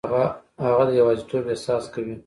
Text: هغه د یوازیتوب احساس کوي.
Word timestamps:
هغه 0.65 0.83
د 0.89 0.91
یوازیتوب 0.99 1.43
احساس 1.47 1.83
کوي. 1.93 2.15